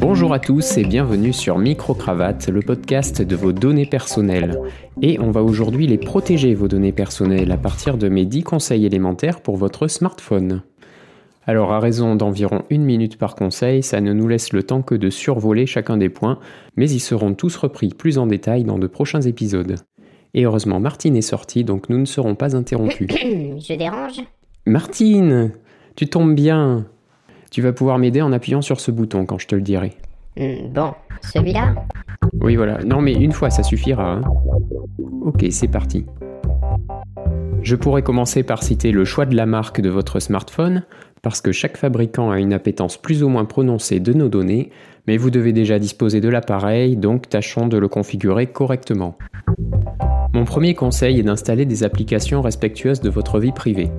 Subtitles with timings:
[0.00, 4.58] Bonjour à tous et bienvenue sur Microcravate, le podcast de vos données personnelles.
[5.02, 8.86] Et on va aujourd'hui les protéger, vos données personnelles, à partir de mes 10 conseils
[8.86, 10.62] élémentaires pour votre smartphone.
[11.46, 14.94] Alors à raison d'environ une minute par conseil, ça ne nous laisse le temps que
[14.94, 16.38] de survoler chacun des points,
[16.76, 19.76] mais ils seront tous repris plus en détail dans de prochains épisodes.
[20.32, 23.08] Et heureusement, Martine est sortie, donc nous ne serons pas interrompus.
[23.22, 24.22] Je dérange
[24.64, 25.52] Martine
[25.94, 26.86] Tu tombes bien
[27.50, 29.92] Tu vas pouvoir m'aider en appuyant sur ce bouton quand je te le dirai.
[30.36, 31.74] Hmm, Bon, celui-là
[32.40, 32.78] Oui, voilà.
[32.84, 34.12] Non, mais une fois, ça suffira.
[34.14, 34.22] hein.
[35.22, 36.06] Ok, c'est parti.
[37.62, 40.84] Je pourrais commencer par citer le choix de la marque de votre smartphone,
[41.22, 44.70] parce que chaque fabricant a une appétence plus ou moins prononcée de nos données,
[45.06, 49.18] mais vous devez déjà disposer de l'appareil, donc tâchons de le configurer correctement.
[50.32, 53.90] Mon premier conseil est d'installer des applications respectueuses de votre vie privée.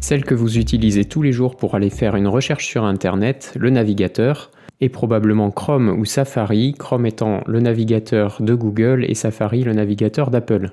[0.00, 3.70] Celles que vous utilisez tous les jours pour aller faire une recherche sur Internet, le
[3.70, 4.50] navigateur,
[4.80, 10.30] et probablement Chrome ou Safari, Chrome étant le navigateur de Google et Safari le navigateur
[10.30, 10.70] d'Apple.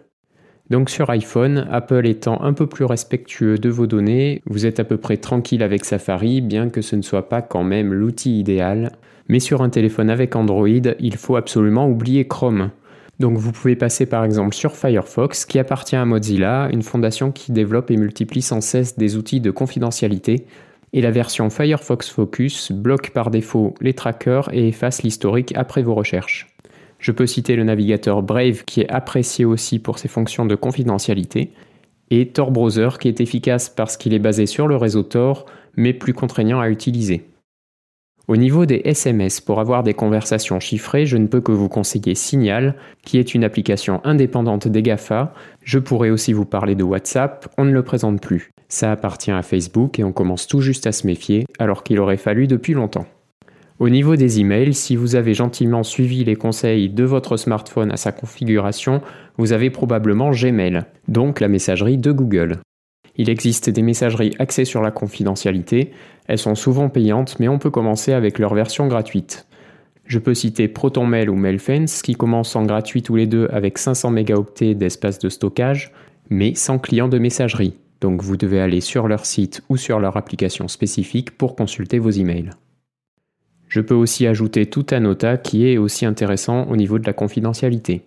[0.69, 4.83] Donc sur iPhone, Apple étant un peu plus respectueux de vos données, vous êtes à
[4.83, 8.93] peu près tranquille avec Safari, bien que ce ne soit pas quand même l'outil idéal.
[9.29, 12.71] Mais sur un téléphone avec Android, il faut absolument oublier Chrome.
[13.19, 17.51] Donc vous pouvez passer par exemple sur Firefox, qui appartient à Mozilla, une fondation qui
[17.51, 20.45] développe et multiplie sans cesse des outils de confidentialité,
[20.93, 25.95] et la version Firefox Focus bloque par défaut les trackers et efface l'historique après vos
[25.95, 26.47] recherches.
[26.99, 31.51] Je peux citer le navigateur Brave qui est apprécié aussi pour ses fonctions de confidentialité,
[32.09, 35.93] et Tor Browser qui est efficace parce qu'il est basé sur le réseau Tor, mais
[35.93, 37.25] plus contraignant à utiliser.
[38.29, 42.15] Au niveau des SMS, pour avoir des conversations chiffrées, je ne peux que vous conseiller
[42.15, 45.33] Signal, qui est une application indépendante des GAFA.
[45.61, 48.51] Je pourrais aussi vous parler de WhatsApp, on ne le présente plus.
[48.69, 52.15] Ça appartient à Facebook et on commence tout juste à se méfier, alors qu'il aurait
[52.15, 53.07] fallu depuis longtemps.
[53.79, 57.97] Au niveau des emails, si vous avez gentiment suivi les conseils de votre smartphone à
[57.97, 59.01] sa configuration,
[59.37, 62.59] vous avez probablement Gmail, donc la messagerie de Google.
[63.15, 65.91] Il existe des messageries axées sur la confidentialité,
[66.27, 69.47] elles sont souvent payantes mais on peut commencer avec leur version gratuite.
[70.05, 74.11] Je peux citer ProtonMail ou MailFence qui commencent en gratuit tous les deux avec 500
[74.11, 75.93] mégaoctets d'espace de stockage,
[76.29, 77.77] mais sans client de messagerie.
[78.01, 82.09] Donc vous devez aller sur leur site ou sur leur application spécifique pour consulter vos
[82.09, 82.49] emails.
[83.69, 88.03] Je peux aussi ajouter tout Anota qui est aussi intéressant au niveau de la confidentialité.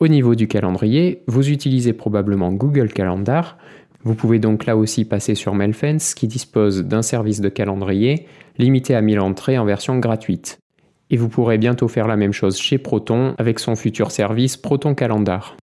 [0.00, 3.58] Au niveau du calendrier, vous utilisez probablement Google Calendar.
[4.04, 8.26] Vous pouvez donc là aussi passer sur Mailfence qui dispose d'un service de calendrier
[8.58, 10.58] limité à 1000 entrées en version gratuite.
[11.10, 14.94] Et vous pourrez bientôt faire la même chose chez Proton avec son futur service Proton
[14.94, 15.56] Calendar.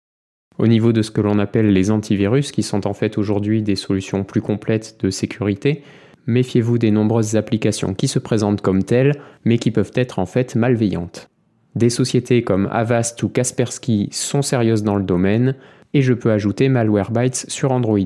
[0.59, 3.77] Au niveau de ce que l'on appelle les antivirus, qui sont en fait aujourd'hui des
[3.77, 5.83] solutions plus complètes de sécurité,
[6.27, 10.55] méfiez-vous des nombreuses applications qui se présentent comme telles, mais qui peuvent être en fait
[10.55, 11.29] malveillantes.
[11.75, 15.57] Des sociétés comme Avast ou Kaspersky sont sérieuses dans le domaine,
[15.95, 17.99] et je peux ajouter Malwarebytes sur Android.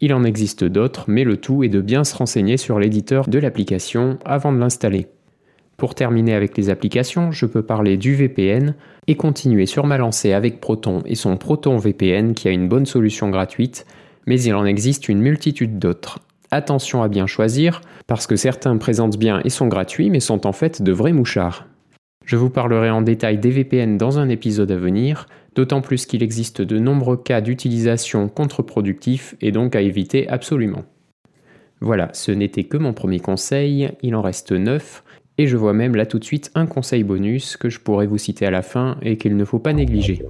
[0.00, 3.38] Il en existe d'autres, mais le tout est de bien se renseigner sur l'éditeur de
[3.38, 5.08] l'application avant de l'installer.
[5.76, 8.74] Pour terminer avec les applications, je peux parler du VPN
[9.06, 12.86] et continuer sur ma lancée avec Proton et son Proton VPN qui a une bonne
[12.86, 13.86] solution gratuite,
[14.26, 16.18] mais il en existe une multitude d'autres.
[16.50, 20.52] Attention à bien choisir, parce que certains présentent bien et sont gratuits, mais sont en
[20.52, 21.66] fait de vrais mouchards.
[22.24, 26.22] Je vous parlerai en détail des VPN dans un épisode à venir, d'autant plus qu'il
[26.22, 30.84] existe de nombreux cas d'utilisation contre-productifs et donc à éviter absolument.
[31.80, 35.02] Voilà, ce n'était que mon premier conseil, il en reste 9,
[35.38, 38.18] et je vois même là tout de suite un conseil bonus que je pourrais vous
[38.18, 40.22] citer à la fin et qu'il ne faut pas négliger.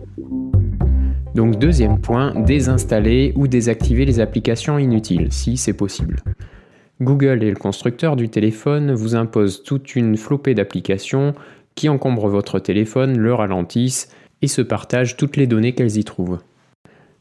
[1.34, 6.22] Donc deuxième point, désinstaller ou désactiver les applications inutiles, si c'est possible.
[7.00, 11.34] Google et le constructeur du téléphone vous imposent toute une flopée d'applications
[11.74, 14.08] qui encombrent votre téléphone, le ralentissent
[14.42, 16.38] et se partagent toutes les données qu'elles y trouvent.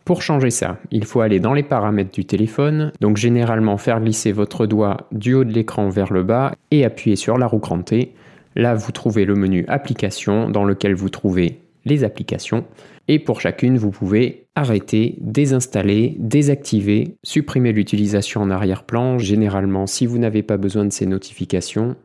[0.05, 4.31] Pour changer ça, il faut aller dans les paramètres du téléphone, donc généralement faire glisser
[4.31, 8.13] votre doigt du haut de l'écran vers le bas et appuyer sur la roue crantée.
[8.55, 12.65] Là, vous trouvez le menu Applications dans lequel vous trouvez les applications
[13.09, 20.19] et pour chacune, vous pouvez arrêter, désinstaller, désactiver, supprimer l'utilisation en arrière-plan, généralement si vous
[20.19, 21.95] n'avez pas besoin de ces notifications,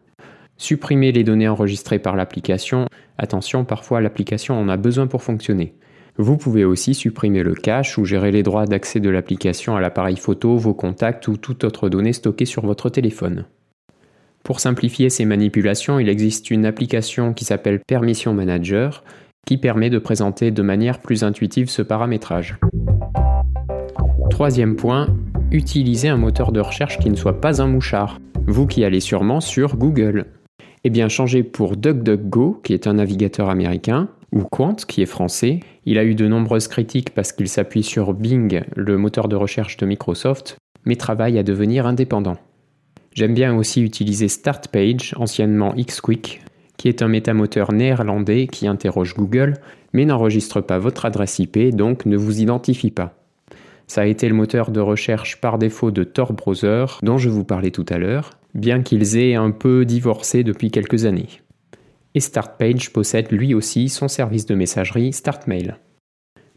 [0.56, 2.86] supprimer les données enregistrées par l'application.
[3.18, 5.74] Attention, parfois l'application en a besoin pour fonctionner.
[6.16, 10.16] Vous pouvez aussi supprimer le cache ou gérer les droits d'accès de l'application à l'appareil
[10.16, 13.46] photo, vos contacts ou toute autre donnée stockée sur votre téléphone.
[14.44, 19.02] Pour simplifier ces manipulations, il existe une application qui s'appelle Permission Manager
[19.46, 22.58] qui permet de présenter de manière plus intuitive ce paramétrage.
[24.30, 25.08] Troisième point,
[25.50, 29.40] utilisez un moteur de recherche qui ne soit pas un mouchard, vous qui allez sûrement
[29.40, 30.26] sur Google.
[30.86, 35.60] Eh bien, changez pour DuckDuckGo, qui est un navigateur américain, ou Quant, qui est français.
[35.86, 39.78] Il a eu de nombreuses critiques parce qu'il s'appuie sur Bing, le moteur de recherche
[39.78, 42.36] de Microsoft, mais travaille à devenir indépendant.
[43.14, 46.42] J'aime bien aussi utiliser StartPage, anciennement Xquick,
[46.76, 49.54] qui est un métamoteur néerlandais qui interroge Google,
[49.94, 53.14] mais n'enregistre pas votre adresse IP, donc ne vous identifie pas.
[53.86, 57.44] Ça a été le moteur de recherche par défaut de Tor Browser, dont je vous
[57.44, 61.28] parlais tout à l'heure, bien qu'ils aient un peu divorcé depuis quelques années.
[62.14, 65.74] Et StartPage possède lui aussi son service de messagerie StartMail.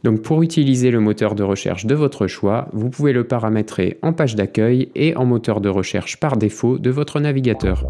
[0.03, 4.13] Donc pour utiliser le moteur de recherche de votre choix, vous pouvez le paramétrer en
[4.13, 7.83] page d'accueil et en moteur de recherche par défaut de votre navigateur.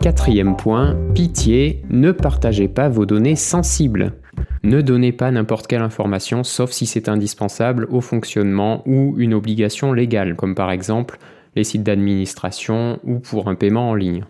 [0.00, 4.14] Quatrième point, pitié, ne partagez pas vos données sensibles.
[4.64, 9.92] Ne donnez pas n'importe quelle information sauf si c'est indispensable au fonctionnement ou une obligation
[9.92, 11.18] légale, comme par exemple
[11.56, 14.24] les sites d'administration ou pour un paiement en ligne.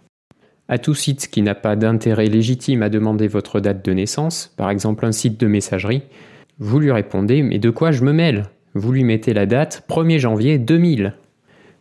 [0.69, 4.71] À tout site qui n'a pas d'intérêt légitime à demander votre date de naissance, par
[4.71, 6.03] exemple un site de messagerie,
[6.59, 8.45] vous lui répondez Mais de quoi je me mêle?
[8.75, 11.15] Vous lui mettez la date 1er janvier 2000.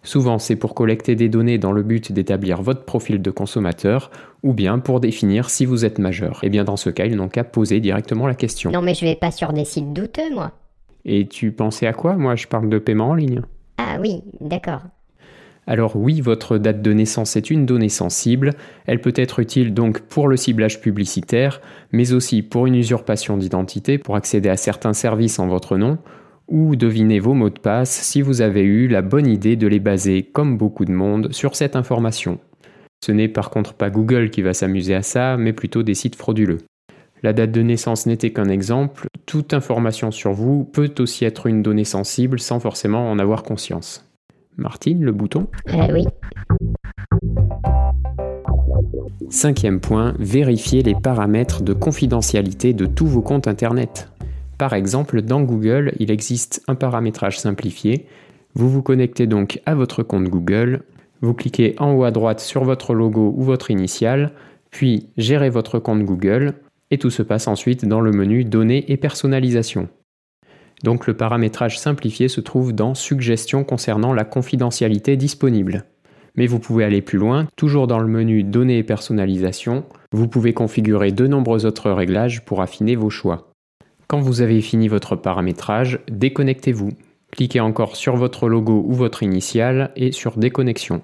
[0.03, 4.09] Souvent, c'est pour collecter des données dans le but d'établir votre profil de consommateur
[4.41, 6.39] ou bien pour définir si vous êtes majeur.
[6.43, 8.71] Et eh bien dans ce cas, ils n'ont qu'à poser directement la question.
[8.71, 10.53] Non mais je vais pas sur des sites douteux, moi.
[11.03, 12.15] Et tu pensais à quoi?
[12.15, 13.41] Moi, je parle de paiement en ligne.
[13.77, 14.81] Ah oui, d'accord.
[15.69, 18.51] Alors oui, votre date de naissance est une donnée sensible,
[18.85, 21.59] elle peut être utile donc pour le ciblage publicitaire,
[21.91, 25.97] mais aussi pour une usurpation d'identité, pour accéder à certains services en votre nom,
[26.47, 29.81] ou deviner vos mots de passe si vous avez eu la bonne idée de les
[29.81, 32.39] baser, comme beaucoup de monde, sur cette information.
[33.03, 36.15] Ce n'est par contre pas Google qui va s'amuser à ça, mais plutôt des sites
[36.15, 36.59] frauduleux.
[37.23, 41.61] La date de naissance n'était qu'un exemple, toute information sur vous peut aussi être une
[41.61, 44.06] donnée sensible sans forcément en avoir conscience.
[44.57, 46.05] Martine, le bouton euh, Oui.
[49.29, 54.09] Cinquième point, vérifiez les paramètres de confidentialité de tous vos comptes Internet.
[54.57, 58.07] Par exemple, dans Google, il existe un paramétrage simplifié.
[58.55, 60.81] Vous vous connectez donc à votre compte Google,
[61.21, 64.31] vous cliquez en haut à droite sur votre logo ou votre initiale,
[64.71, 66.53] puis Gérez votre compte Google,
[66.89, 69.89] et tout se passe ensuite dans le menu Données et personnalisation.
[70.83, 75.85] Donc le paramétrage simplifié se trouve dans Suggestions concernant la confidentialité disponible.
[76.35, 80.53] Mais vous pouvez aller plus loin, toujours dans le menu Données et personnalisation, vous pouvez
[80.53, 83.51] configurer de nombreux autres réglages pour affiner vos choix.
[84.07, 86.91] Quand vous avez fini votre paramétrage, déconnectez-vous.
[87.31, 91.01] Cliquez encore sur votre logo ou votre initiale et sur Déconnexion.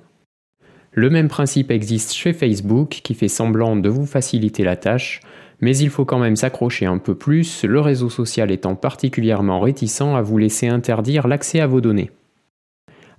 [0.92, 5.22] Le même principe existe chez Facebook qui fait semblant de vous faciliter la tâche,
[5.64, 10.02] mais il faut quand même s'accrocher un peu plus, le réseau social étant particulièrement réticent
[10.02, 12.12] à vous laisser interdire l'accès à vos données.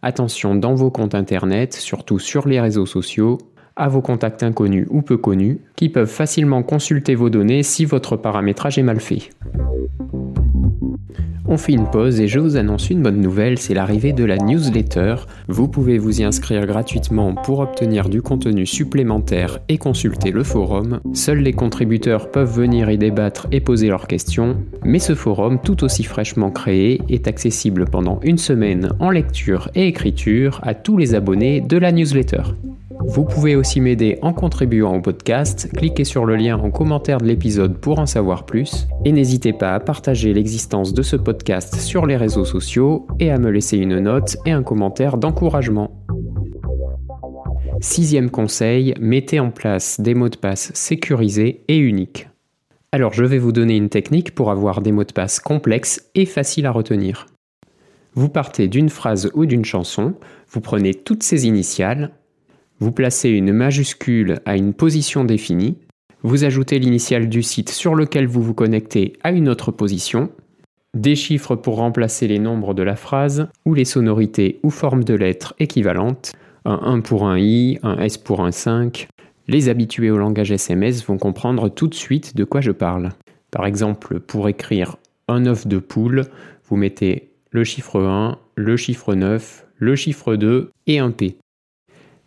[0.02, 3.38] Attention dans vos comptes Internet, surtout sur les réseaux sociaux,
[3.76, 8.18] à vos contacts inconnus ou peu connus, qui peuvent facilement consulter vos données si votre
[8.18, 9.30] paramétrage est mal fait.
[11.46, 14.38] On fait une pause et je vous annonce une bonne nouvelle, c'est l'arrivée de la
[14.38, 15.16] newsletter.
[15.48, 21.00] Vous pouvez vous y inscrire gratuitement pour obtenir du contenu supplémentaire et consulter le forum.
[21.12, 25.84] Seuls les contributeurs peuvent venir y débattre et poser leurs questions, mais ce forum tout
[25.84, 31.14] aussi fraîchement créé est accessible pendant une semaine en lecture et écriture à tous les
[31.14, 32.42] abonnés de la newsletter.
[33.00, 37.26] Vous pouvez aussi m'aider en contribuant au podcast, cliquez sur le lien en commentaire de
[37.26, 42.06] l'épisode pour en savoir plus, et n'hésitez pas à partager l'existence de ce podcast sur
[42.06, 46.04] les réseaux sociaux et à me laisser une note et un commentaire d'encouragement.
[47.80, 52.28] Sixième conseil, mettez en place des mots de passe sécurisés et uniques.
[52.92, 56.26] Alors je vais vous donner une technique pour avoir des mots de passe complexes et
[56.26, 57.26] faciles à retenir.
[58.14, 60.14] Vous partez d'une phrase ou d'une chanson,
[60.48, 62.12] vous prenez toutes ces initiales,
[62.80, 65.76] vous placez une majuscule à une position définie,
[66.22, 70.30] vous ajoutez l'initiale du site sur lequel vous vous connectez à une autre position,
[70.94, 75.14] des chiffres pour remplacer les nombres de la phrase, ou les sonorités ou formes de
[75.14, 76.32] lettres équivalentes,
[76.64, 79.08] un 1 pour un i, un s pour un 5.
[79.48, 83.10] Les habitués au langage SMS vont comprendre tout de suite de quoi je parle.
[83.50, 84.96] Par exemple, pour écrire
[85.28, 86.24] un œuf de poule,
[86.68, 91.36] vous mettez le chiffre 1, le chiffre 9, le chiffre 2 et un P.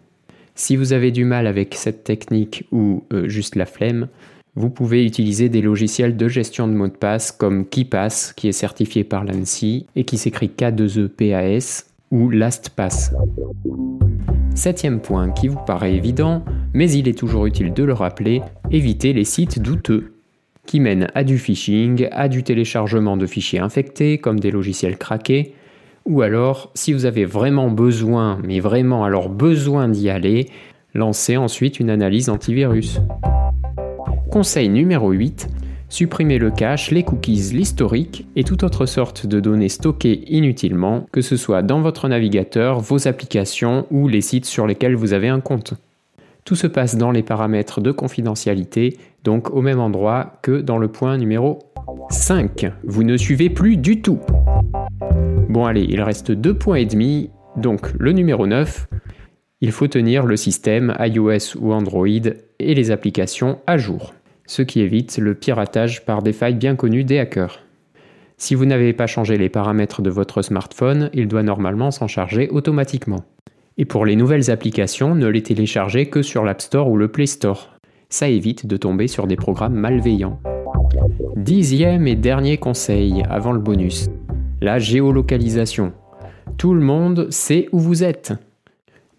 [0.56, 4.08] Si vous avez du mal avec cette technique ou euh, juste la flemme,
[4.56, 8.54] vous pouvez utiliser des logiciels de gestion de mots de passe comme KeePass qui est
[8.54, 13.14] certifié par l'ANSI et qui s'écrit K2EPAS ou LastPass.
[14.56, 19.14] Septième point qui vous paraît évident, mais il est toujours utile de le rappeler, évitez
[19.14, 20.14] les sites douteux
[20.65, 25.53] qui mènent à du phishing, à du téléchargement de fichiers infectés comme des logiciels craqués,
[26.05, 30.50] ou alors si vous avez vraiment besoin, mais vraiment alors besoin d'y aller,
[30.93, 33.00] lancez ensuite une analyse antivirus.
[34.31, 35.48] Conseil numéro 8,
[35.89, 41.22] supprimez le cache, les cookies, l'historique et toute autre sorte de données stockées inutilement, que
[41.22, 45.39] ce soit dans votre navigateur, vos applications ou les sites sur lesquels vous avez un
[45.39, 45.74] compte.
[46.43, 50.88] Tout se passe dans les paramètres de confidentialité, donc au même endroit que dans le
[50.88, 51.60] point numéro
[52.10, 52.72] 5.
[52.86, 54.22] Vous ne suivez plus du tout.
[55.50, 58.88] Bon allez, il reste deux points et demi, donc le numéro 9,
[59.60, 64.13] il faut tenir le système iOS ou Android et les applications à jour
[64.48, 67.62] ce qui évite le piratage par des failles bien connues des hackers.
[68.38, 72.50] Si vous n'avez pas changé les paramètres de votre smartphone, il doit normalement s'en charger
[72.50, 73.24] automatiquement.
[73.77, 77.25] Et pour les nouvelles applications, ne les téléchargez que sur l'App Store ou le Play
[77.25, 77.75] Store.
[78.10, 80.40] Ça évite de tomber sur des programmes malveillants.
[81.36, 84.10] Dixième et dernier conseil avant le bonus.
[84.62, 85.94] La géolocalisation.
[86.58, 88.34] Tout le monde sait où vous êtes.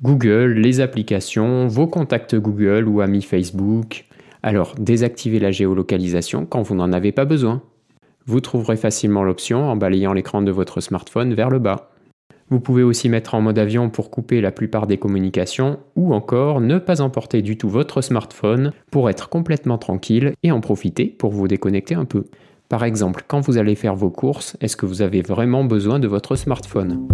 [0.03, 4.07] Google, les applications, vos contacts Google ou amis Facebook,
[4.43, 7.63] alors désactivez la géolocalisation quand vous n'en avez pas besoin.
[8.27, 11.91] Vous trouverez facilement l'option en balayant l'écran de votre smartphone vers le bas.
[12.49, 16.61] Vous pouvez aussi mettre en mode avion pour couper la plupart des communications ou encore
[16.61, 21.33] ne pas emporter du tout votre smartphone pour être complètement tranquille et en profiter pour
[21.33, 22.27] vous déconnecter un peu.
[22.69, 26.07] Par exemple, quand vous allez faire vos courses, est-ce que vous avez vraiment besoin de
[26.07, 27.09] votre smartphone?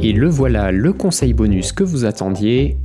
[0.00, 2.78] Et le voilà, le conseil bonus que vous attendiez,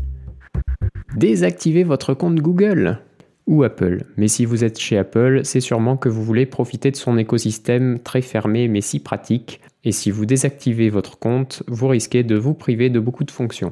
[1.15, 2.99] désactivez votre compte Google
[3.47, 4.03] ou Apple.
[4.15, 7.97] Mais si vous êtes chez Apple, c'est sûrement que vous voulez profiter de son écosystème
[7.97, 9.59] très fermé mais si pratique.
[9.85, 13.71] Et si vous désactivez votre compte, vous risquez de vous priver de beaucoup de fonctions.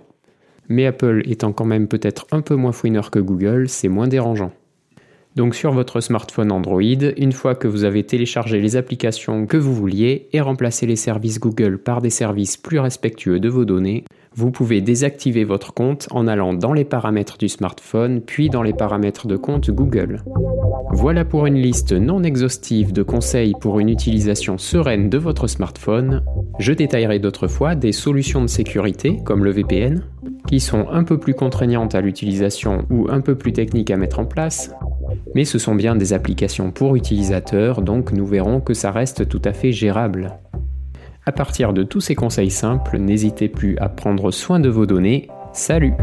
[0.69, 4.51] Mais Apple étant quand même peut-être un peu moins fouineur que Google, c'est moins dérangeant.
[5.35, 6.81] Donc sur votre smartphone Android,
[7.17, 11.39] une fois que vous avez téléchargé les applications que vous vouliez et remplacé les services
[11.39, 14.03] Google par des services plus respectueux de vos données,
[14.35, 18.73] vous pouvez désactiver votre compte en allant dans les paramètres du smartphone puis dans les
[18.73, 20.23] paramètres de compte Google.
[20.91, 26.23] Voilà pour une liste non exhaustive de conseils pour une utilisation sereine de votre smartphone.
[26.59, 30.03] Je détaillerai d'autres fois des solutions de sécurité comme le VPN,
[30.47, 34.19] qui sont un peu plus contraignantes à l'utilisation ou un peu plus techniques à mettre
[34.19, 34.71] en place,
[35.35, 39.41] mais ce sont bien des applications pour utilisateurs, donc nous verrons que ça reste tout
[39.45, 40.37] à fait gérable.
[41.25, 45.29] À partir de tous ces conseils simples, n'hésitez plus à prendre soin de vos données.
[45.53, 45.93] Salut